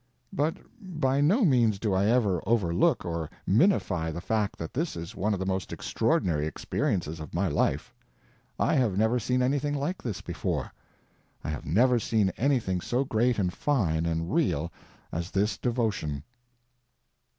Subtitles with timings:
[0.33, 5.15] But by no means do I ever overlook or minify the fact that this is
[5.15, 7.93] one of the most extraordinary experiences of my life.
[8.59, 10.73] I have never seen anything like this before.
[11.43, 14.71] I have never seen anything so great and fine and real
[15.11, 16.23] as this devotion.